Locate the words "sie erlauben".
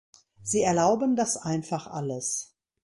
0.41-1.15